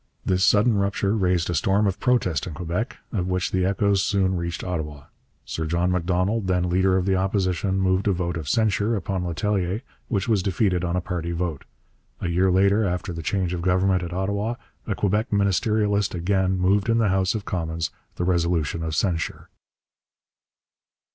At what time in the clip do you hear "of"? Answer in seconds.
1.85-1.99, 3.13-3.27, 6.97-7.05, 8.35-8.49, 13.53-13.61, 17.35-17.45, 18.81-18.95